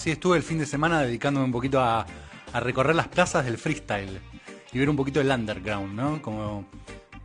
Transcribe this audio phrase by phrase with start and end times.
[0.00, 2.06] Sí, estuve el fin de semana dedicándome un poquito a,
[2.52, 4.20] a recorrer las plazas del freestyle
[4.72, 6.22] y ver un poquito el underground, ¿no?
[6.22, 6.68] Como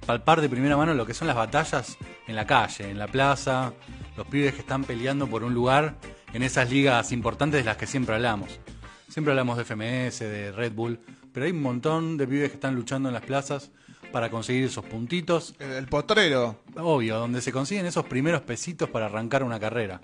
[0.07, 3.73] palpar de primera mano lo que son las batallas en la calle, en la plaza,
[4.17, 5.97] los pibes que están peleando por un lugar
[6.33, 8.59] en esas ligas importantes de las que siempre hablamos.
[9.07, 10.99] Siempre hablamos de FMS, de Red Bull,
[11.31, 13.69] pero hay un montón de pibes que están luchando en las plazas
[14.11, 15.53] para conseguir esos puntitos.
[15.59, 16.63] El, el potrero.
[16.75, 20.01] Obvio, donde se consiguen esos primeros pesitos para arrancar una carrera.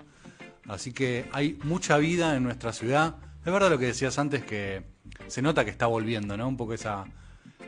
[0.70, 3.16] Así que hay mucha vida en nuestra ciudad.
[3.44, 4.84] Es verdad lo que decías antes que
[5.26, 6.46] se nota que está volviendo, ¿no?
[6.46, 7.06] Un poco esa,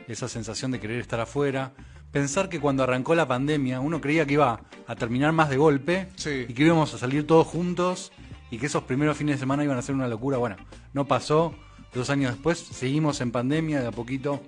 [0.07, 1.73] esa sensación de querer estar afuera.
[2.11, 6.07] Pensar que cuando arrancó la pandemia uno creía que iba a terminar más de golpe
[6.15, 6.45] Sí.
[6.47, 8.11] y que íbamos a salir todos juntos
[8.51, 10.37] y que esos primeros fines de semana iban a ser una locura.
[10.37, 10.55] Bueno,
[10.93, 11.53] no pasó.
[11.93, 14.41] Dos años después seguimos en pandemia, de a poquito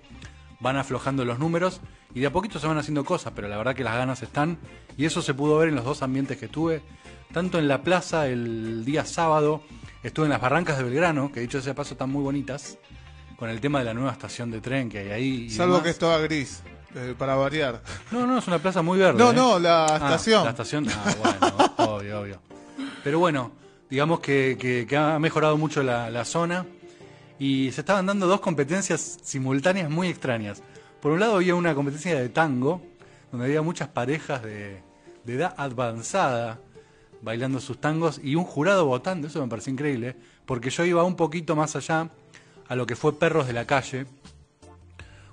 [0.62, 1.82] van aflojando los números
[2.14, 4.58] y de a poquito se van haciendo cosas, pero la verdad que las ganas están
[4.98, 6.82] y eso se pudo ver en los dos ambientes que estuve,
[7.34, 9.62] tanto en la plaza el día sábado,
[10.04, 12.78] estuve en las barrancas de Belgrano, que dicho sea de paso están muy bonitas,
[13.38, 15.28] con el tema de la nueva estación de tren que hay ahí.
[15.46, 15.84] y Salvo demás.
[15.84, 16.62] que es toda gris,
[16.96, 17.82] eh, para variar.
[18.12, 19.20] No, no, es una plaza muy verde.
[19.20, 19.36] No, ¿eh?
[19.36, 20.44] no, la Ah, estación.
[20.46, 22.42] la estación, ah, bueno, obvio, obvio.
[23.04, 23.52] Pero bueno,
[23.90, 26.66] digamos que, que- que ha mejorado mucho la, la zona
[27.38, 30.64] y se estaban dando dos competencias simultáneas muy extrañas.
[31.02, 32.82] Por un lado había una competencia de tango,
[33.32, 34.82] donde había muchas parejas de,
[35.26, 36.60] de edad avanzada
[37.26, 41.16] bailando sus tangos y un jurado votando, eso me pareció increíble, porque yo iba un
[41.16, 42.12] poquito más allá
[42.68, 44.06] a lo que fue Perros de la Calle,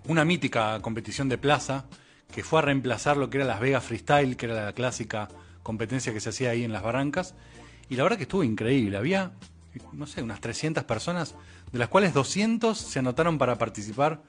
[0.08, 1.84] una mítica competición de plaza
[2.32, 5.28] que fue a reemplazar lo que era Las Vegas Freestyle, que era la clásica
[5.62, 7.34] competencia que se hacía ahí en las barrancas.
[7.90, 8.96] Y la verdad que estuvo increíble.
[8.96, 9.32] Había,
[9.92, 11.34] no sé, unas 300 personas,
[11.72, 14.22] de las cuales 200 se anotaron para participar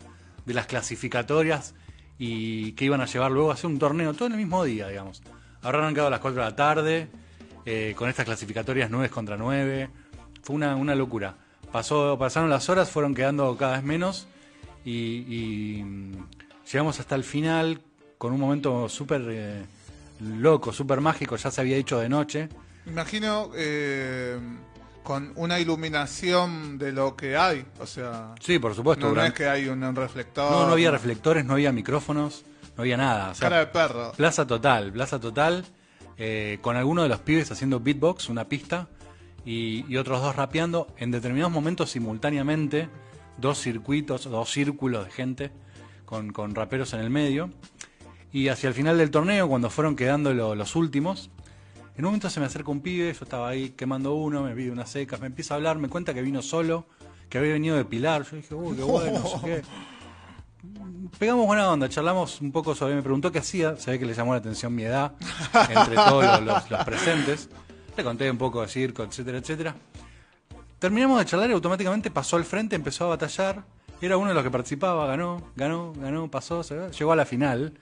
[0.46, 1.76] de las clasificatorias
[2.20, 4.90] y que iban a llevar luego a hacer un torneo, todo en el mismo día,
[4.90, 5.24] digamos.
[5.62, 7.10] Habrá arrancado a las 4 de la tarde,
[7.66, 9.90] eh, con estas clasificatorias 9 contra 9.
[10.42, 11.36] Fue una, una locura.
[11.72, 14.28] Pasó, pasaron las horas, fueron quedando cada vez menos
[14.86, 15.26] y,
[15.80, 16.26] y, mm,
[16.72, 17.82] llegamos hasta el final
[18.18, 19.64] con un momento súper eh,
[20.20, 21.36] loco, súper mágico.
[21.36, 22.50] Ya se había hecho de noche.
[22.86, 24.38] Imagino eh,
[25.04, 27.66] con una iluminación de lo que hay.
[27.80, 29.08] O sea, Sí, por supuesto.
[29.10, 30.52] no, no es que hay un, un reflector.
[30.52, 32.44] no, no había reflectores, no había micrófonos,
[32.78, 33.32] no había nada.
[33.32, 34.12] O sea, Cara de perro.
[34.12, 35.66] Plaza total, plaza total,
[36.18, 38.88] eh, con algunos de los pibes haciendo beatbox, una pista,
[39.46, 42.88] y, otros dos rapeando en determinados momentos simultáneamente,
[43.38, 45.52] dos circuitos, dos círculos de gente
[46.06, 47.50] con, con raperos en el medio.
[48.32, 51.30] Y hacia el final del torneo, cuando fueron quedando lo- los últimos,
[51.96, 54.72] en un momento se me acerca un pibe, yo estaba ahí quemando uno, me pide
[54.72, 56.86] unas secas, me empieza a hablar, me cuenta que vino solo,
[57.30, 58.24] que había venido de Pilar.
[58.30, 59.62] Yo dije, uy, qué bueno, no sé qué
[61.18, 64.14] pegamos buena onda, charlamos un poco sobre, me preguntó qué hacía, se ve que le
[64.14, 65.14] llamó la atención mi edad
[65.70, 67.50] entre todos los, presentes.
[67.96, 69.76] Le conté un poco de circo, etcétera, etcétera.
[70.80, 73.64] Terminamos de charlar y automáticamente pasó al frente, empezó a batallar.
[74.02, 77.74] Era uno de los que participaba, ganó, ganó, ganó, pasó, llegó a la final.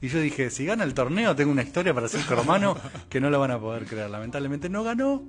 [0.00, 2.76] Y yo dije, si gana el torneo tengo una historia para Circo Romano
[3.08, 4.08] que no lo van a poder creer.
[4.08, 5.22] Lamentablemente no ganó,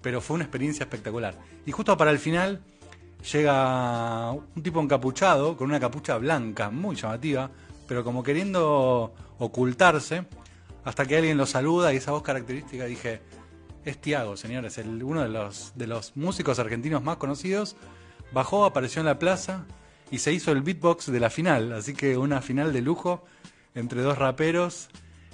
[0.00, 1.34] pero fue una experiencia espectacular.
[1.66, 2.62] Y justo para el final
[3.32, 7.50] llega un tipo encapuchado con una capucha blanca muy llamativa,
[7.88, 10.24] pero como queriendo ocultarse,
[10.84, 13.22] hasta que alguien lo saluda y esa voz característica dije,
[13.84, 17.76] es Tiago, señores, uno de los, de los músicos argentinos más conocidos,
[18.32, 19.64] bajó, apareció en la plaza
[20.10, 23.24] y se hizo el beatbox de la final, así que una final de lujo
[23.74, 24.88] entre dos raperos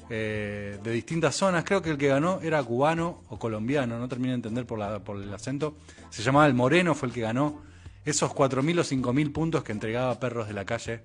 [0.09, 1.65] eh, de distintas zonas.
[1.65, 4.99] Creo que el que ganó era cubano o colombiano, no termino de entender por, la,
[5.01, 5.77] por el acento.
[6.11, 7.70] Se llamaba El Moreno, fue el que ganó
[8.05, 11.03] esos 4.000 o 5.000 puntos que entregaba Perros de la Calle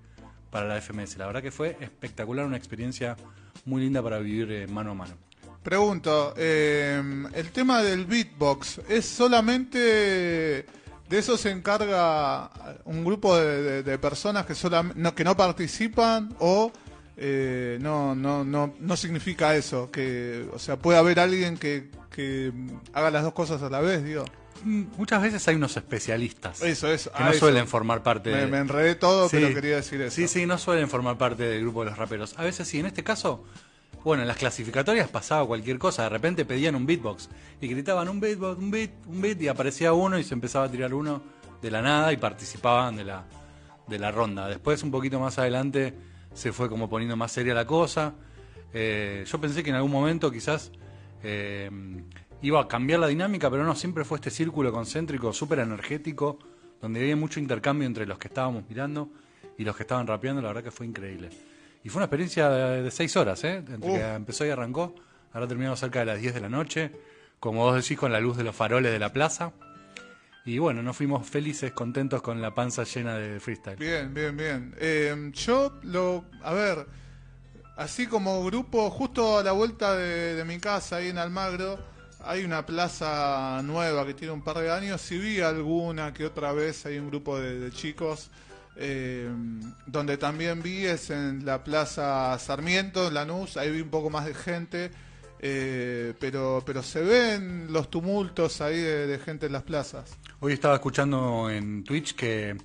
[0.51, 1.17] para la FMS.
[1.17, 3.17] La verdad que fue espectacular, una experiencia
[3.65, 5.15] muy linda para vivir eh, mano a mano.
[5.63, 7.01] Pregunto, eh,
[7.33, 12.49] el tema del beatbox, ¿es solamente de eso se encarga
[12.85, 16.71] un grupo de, personas que, solam- no, que no participan o
[17.17, 19.89] eh, no, no, no, no significa eso?
[19.89, 22.51] Que, o sea, puede haber alguien que, que
[22.93, 24.23] haga las dos cosas a la vez, digo.
[24.63, 27.11] Mm, Muchas veces hay unos especialistas Eso, eso.
[27.11, 27.39] que ah, no eso.
[27.39, 28.47] suelen formar parte Me, de...
[28.47, 29.37] me enredé todo, Sí.
[29.39, 30.15] pero quería decir eso.
[30.15, 32.33] Sí, sí, no suelen formar parte del grupo de los raperos.
[32.37, 33.43] A veces sí, en este caso,
[34.03, 36.03] bueno, en las clasificatorias pasaba cualquier cosa.
[36.03, 37.29] De repente pedían un beatbox
[37.59, 40.71] y gritaban un beatbox, un beat, un beat, y aparecía uno y se empezaba a
[40.71, 41.21] tirar uno
[41.61, 43.25] de la nada y participaban de la,
[43.87, 44.47] de la ronda.
[44.47, 45.93] Después, un poquito más adelante,
[46.33, 48.13] se fue como poniendo más seria la cosa.
[48.73, 50.71] Eh, yo pensé que en algún momento quizás
[51.23, 51.69] eh,
[52.45, 56.37] iba a cambiar la dinámica, pero no, siempre fue este círculo concéntrico, súper energético,
[56.79, 59.09] donde había mucho intercambio entre los que estábamos mirando
[59.57, 61.29] y los que estaban rapeando, la verdad que fue increíble.
[61.83, 63.57] Y fue una experiencia de, seis horas, ¿eh?
[63.57, 64.93] Entre que empezó y arrancó,
[65.33, 66.91] ahora terminado cerca de las 10 de la noche,
[67.39, 69.51] como vos decís, con la luz de los faroles de la plaza.
[70.45, 73.77] Y bueno, nos fuimos felices, contentos con la panza llena de freestyle.
[73.77, 74.75] Bien, bien, bien.
[74.77, 76.85] Eh, yo lo, a ver,
[77.75, 81.94] así como grupo, justo a la vuelta de, de mi casa, ahí en Almagro,
[82.25, 85.01] hay una plaza nueva que tiene un par de años.
[85.01, 88.29] Si vi alguna que otra vez, hay un grupo de, chicos.
[88.77, 89.29] eh,
[89.85, 94.25] donde también vi es en la Plaza Sarmiento, en Lanús, ahí vi un poco más
[94.25, 94.91] de gente,
[95.39, 100.17] eh, pero, pero se ven los tumultos ahí de gente en las plazas.
[100.41, 102.57] Hoy estaba escuchando en Twitch que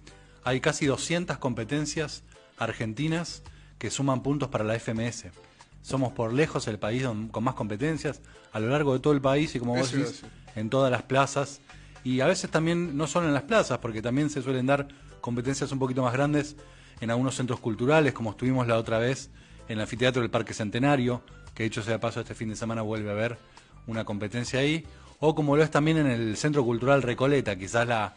[0.43, 2.25] hay casi 200 competencias
[2.59, 3.43] argentinas
[3.79, 5.27] que suman puntos para la FMS.
[5.83, 8.21] Somos por lejos el país don- con más competencias
[8.53, 10.23] a lo largo de todo el país y como vos decís,
[10.57, 11.61] en todas las plazas.
[12.05, 14.89] Y a veces también, no solo en las plazas, porque también se suelen dar
[15.21, 16.57] competencias un poquito más grandes
[17.01, 19.31] en algunos centros culturales, como estuvimos la otra vez
[19.69, 21.23] en el anfiteatro del Parque Centenario,
[21.55, 23.39] que dicho sea paso, este fin de semana vuelve a haber
[23.87, 24.85] una competencia ahí,
[25.19, 28.15] o como lo es también en el Centro Cultural Recoleta, quizás la,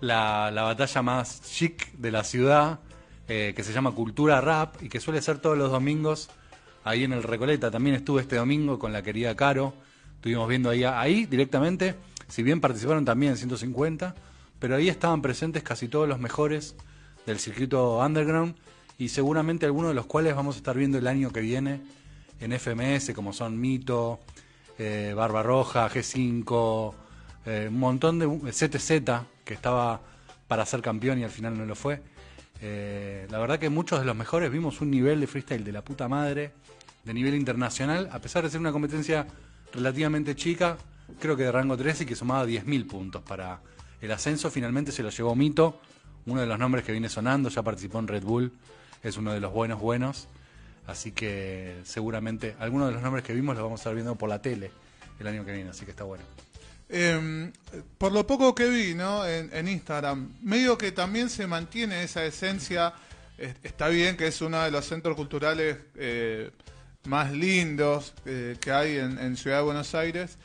[0.00, 2.80] la, la batalla más chic de la ciudad,
[3.28, 6.28] eh, que se llama Cultura Rap y que suele ser todos los domingos
[6.84, 7.70] ahí en el Recoleta.
[7.70, 9.74] También estuve este domingo con la querida Caro,
[10.16, 11.94] estuvimos viendo ahí, ahí directamente,
[12.28, 14.14] si bien participaron también en 150,
[14.58, 16.76] pero ahí estaban presentes casi todos los mejores
[17.26, 18.54] del circuito underground
[18.98, 21.80] y seguramente algunos de los cuales vamos a estar viendo el año que viene
[22.40, 24.20] en FMS, como son Mito,
[24.78, 26.94] eh, Barbarroja, G5,
[27.46, 29.02] eh, un montón de ZZ
[29.44, 30.00] que estaba
[30.48, 32.02] para ser campeón y al final no lo fue.
[32.64, 35.82] Eh, la verdad que muchos de los mejores vimos un nivel de freestyle de la
[35.82, 36.52] puta madre,
[37.02, 39.26] de nivel internacional, a pesar de ser una competencia
[39.72, 40.78] relativamente chica,
[41.18, 43.60] creo que de rango 3 y que sumaba 10.000 puntos para
[44.00, 44.48] el ascenso.
[44.48, 45.80] Finalmente se lo llevó Mito,
[46.26, 48.52] uno de los nombres que viene sonando, ya participó en Red Bull,
[49.02, 50.28] es uno de los buenos buenos.
[50.86, 54.28] Así que seguramente algunos de los nombres que vimos los vamos a estar viendo por
[54.28, 54.70] la tele
[55.18, 56.24] el año que viene, así que está bueno.
[56.94, 57.50] Eh,
[57.96, 59.26] por lo poco que vi ¿no?
[59.26, 62.92] en, en Instagram, medio que también se mantiene esa esencia.
[63.38, 66.50] Es- Está bien que es uno de los centros culturales eh,
[67.04, 70.36] más lindos eh, que hay en, en Ciudad de Buenos Aires,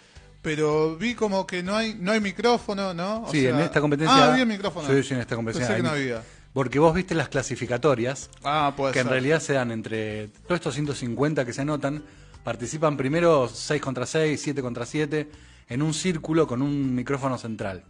[0.41, 3.23] pero vi como que no hay no hay micrófono, ¿no?
[3.23, 4.15] O sí, sea- en esta competencia.
[4.15, 4.88] Ah, había micrófono.
[4.88, 5.67] Sí, sí, en esta competencia.
[5.67, 6.23] Pensé que no había.
[6.53, 11.45] Porque vos viste las clasificatorias, Ah, que en realidad se dan entre todos estos 150
[11.45, 12.01] que se anotan,
[12.44, 15.29] participan primero 6 contra 6, 7 contra 7,
[15.69, 17.84] en un círculo con un micrófono central.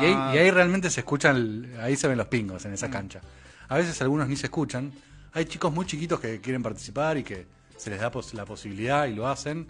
[0.00, 0.32] Y, ahí, Ah.
[0.34, 3.20] y ahí realmente se escuchan, ahí se ven los pingos en esa cancha.
[3.68, 4.92] A veces algunos ni se escuchan.
[5.32, 9.06] Hay chicos muy chiquitos que quieren participar y que se les da pos- la posibilidad
[9.06, 9.68] y lo hacen.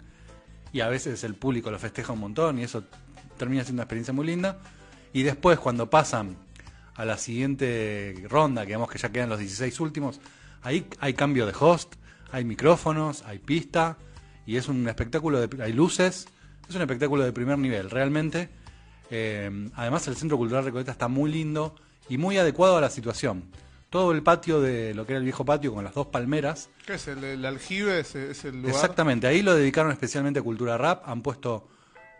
[0.71, 2.83] Y a veces el público lo festeja un montón y eso
[3.37, 4.59] termina siendo una experiencia muy linda.
[5.13, 6.37] Y después cuando pasan
[6.95, 10.19] a la siguiente ronda, que digamos que ya quedan los 16 últimos,
[10.61, 11.95] ahí hay cambio de host,
[12.31, 13.97] hay micrófonos, hay pista
[14.45, 16.27] y es un espectáculo, de, hay luces,
[16.69, 18.49] es un espectáculo de primer nivel, realmente.
[19.11, 21.75] Eh, además el Centro Cultural Recoleta está muy lindo
[22.09, 23.43] y muy adecuado a la situación.
[23.89, 26.93] Todo el patio de lo que era el viejo patio con las dos palmeras, ¿Qué
[26.95, 27.99] es el, el aljibe?
[28.01, 28.75] ¿Es, es el lugar?
[28.75, 31.67] Exactamente, ahí lo dedicaron especialmente a cultura rap, han puesto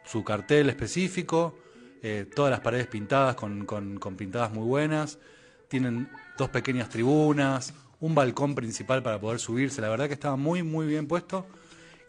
[0.04, 1.56] su cartel específico,
[2.02, 5.20] eh, todas las paredes pintadas con, con- con pintadas muy buenas,
[5.68, 6.10] tienen
[6.40, 10.88] dos pequeñas tribunas, un balcón principal para poder subirse, la verdad que estaba muy muy
[10.88, 11.46] bien puesto.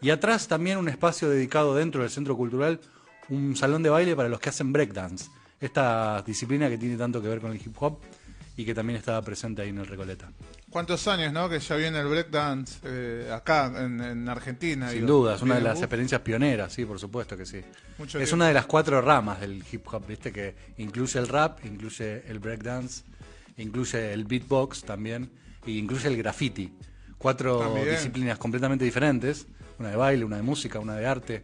[0.01, 2.79] Y atrás también un espacio dedicado dentro del centro cultural,
[3.29, 7.27] un salón de baile para los que hacen breakdance, esta disciplina que tiene tanto que
[7.27, 7.99] ver con el hip hop
[8.57, 10.31] y que también estaba presente ahí en el Recoleta.
[10.69, 11.47] ¿Cuántos años, no?
[11.49, 14.89] Que ya viene el breakdance eh, acá en, en Argentina.
[14.89, 15.19] Sin digo.
[15.19, 17.61] duda, es una de las experiencias pioneras, sí, por supuesto que sí.
[17.97, 18.35] Mucho es tiempo.
[18.35, 20.31] una de las cuatro ramas del hip hop, ¿viste?
[20.31, 23.03] Que incluye el rap, incluye el breakdance,
[23.57, 25.29] incluye el beatbox también,
[25.65, 26.73] e incluye el graffiti.
[27.17, 27.89] Cuatro También.
[27.91, 29.45] disciplinas completamente diferentes,
[29.81, 31.43] una de baile, una de música, una de arte,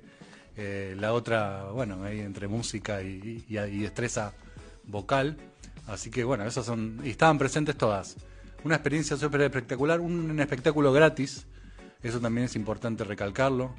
[0.55, 4.33] eh, la otra, bueno, ahí entre música y, destreza
[4.85, 5.37] vocal.
[5.87, 8.15] Así que bueno, esas son, y estaban presentes todas.
[8.63, 11.45] Una experiencia súper espectacular, un espectáculo gratis,
[12.03, 13.73] eso también es importante recalcarlo.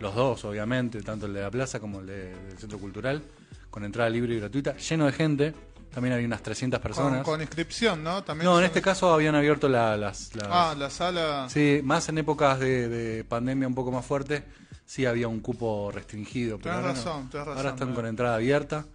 [0.00, 3.22] Los dos, obviamente, tanto el de la plaza como el de- del centro cultural,
[3.72, 5.54] con entrada libre y gratuita, lleno de gente.
[5.92, 7.22] También había unas 300 Con, personas.
[7.24, 8.22] con inscripción, ¿no?
[8.22, 11.48] También no, en este caso habían abierto la- las, las- Ah, la sala.
[11.50, 14.44] Sí, más en épocas de, de pandemia un poco más fuerte,
[14.86, 16.58] sí había un cupo restringido.
[16.58, 16.94] Pero Tenés ahora no.
[16.94, 17.94] razón, tenés razón, Ahora están eh.
[17.94, 18.86] con entrada abierta.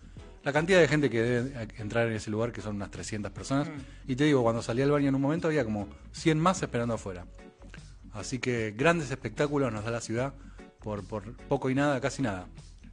[0.44, 3.68] La cantidad de gente que debe entrar en ese lugar, que son unas 300 personas.
[3.68, 4.12] Mm.
[4.12, 6.94] Y te digo, cuando salí al baño en un momento había como 100 más esperando
[6.94, 7.26] afuera.
[8.14, 10.34] Así que grandes espectáculos nos da la ciudad
[10.82, 12.48] por, por poco y nada, casi nada.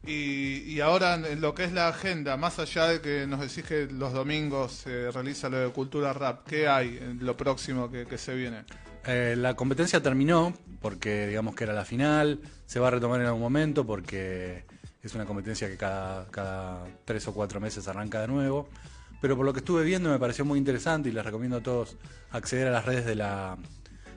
[0.06, 3.64] Y, y ahora en lo que es la agenda, más allá de que nos decís
[3.64, 8.04] que los domingos se realiza lo de cultura rap, ¿qué hay en lo próximo que,
[8.04, 8.64] que se viene?
[9.06, 13.26] Eh, la competencia terminó porque digamos que era la final, se va a retomar en
[13.26, 14.64] algún momento porque
[15.02, 18.70] Es una competencia que cada, cada tres o cuatro meses arranca de nuevo.
[19.20, 21.96] Pero por lo que estuve viendo me pareció muy interesante y les recomiendo a todos
[22.30, 23.56] acceder a las redes de la,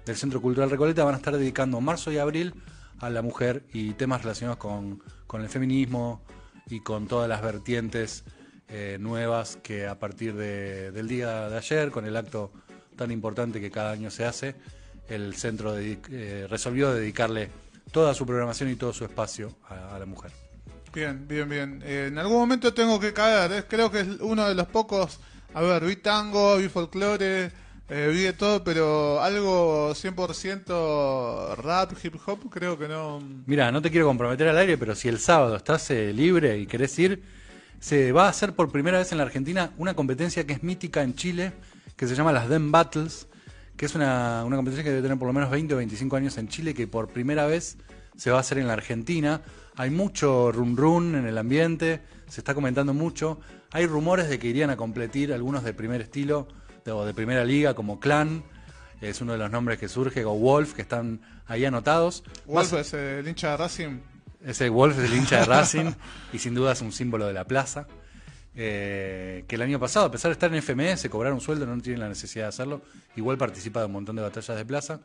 [0.06, 1.04] del Centro Cultural Recoleta.
[1.04, 2.54] Van a estar dedicando marzo y abril
[3.00, 6.22] a la mujer y temas relacionados con, con el feminismo
[6.70, 8.24] y con todas las vertientes
[8.70, 12.52] eh, nuevas que a partir de- del día de ayer, con el acto
[12.96, 14.56] tan importante que cada año se hace,
[15.08, 17.50] el centro dedi- eh, resolvió dedicarle
[17.92, 20.32] toda su programación y todo su espacio a, a la mujer.
[20.94, 21.82] Bien, bien, bien.
[21.86, 25.20] Eh, en algún momento tengo que caer, eh, creo que es uno de los pocos.
[25.54, 27.52] A ver, vi tango, vi folclore,
[27.90, 33.22] eh, vi todo, pero algo 100% rap, hip hop, creo que no.
[33.46, 36.68] Mira, no te quiero comprometer al aire, pero si el sábado estás eh, libre y
[36.68, 37.24] querés ir,
[37.80, 41.02] se va a hacer por primera vez en la Argentina una competencia que es mítica
[41.02, 41.54] en Chile,
[41.96, 43.28] que se llama las Dem Battles,
[43.78, 46.38] que es una, una competencia que debe tener por lo menos 20 o 25 años
[46.38, 47.78] en Chile, que por primera vez
[48.18, 49.42] se va a hacer en la Argentina.
[49.76, 53.40] Hay mucho run run en el ambiente, se está comentando mucho.
[53.72, 56.48] Hay rumores de que irían a competir algunos de primer estilo
[56.92, 58.44] o de primera liga, como Clan,
[59.02, 62.24] es uno de los nombres que surge, o Wolf, que están ahí anotados.
[62.46, 64.00] Wolf Más- es el hincha de Racing.
[64.46, 65.92] ese Wolf es el hincha de Racing
[66.34, 67.88] y sin duda es un símbolo de la plaza.
[68.60, 71.80] Eh, que el año pasado, a pesar de estar en FMS, cobrar un sueldo, no
[71.80, 72.82] tiene la necesidad de hacerlo.
[73.16, 75.00] Igual participa de un montón de batallas de plaza.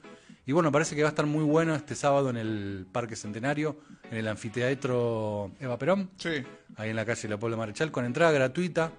[0.47, 3.79] Y bueno, parece que va a estar muy bueno este sábado en el Parque Centenario,
[4.11, 6.31] en el anfiteatro Eva Perón, Sí.
[6.77, 8.91] ahí en la calle Leopoldo Marechal, con entrada gratuita.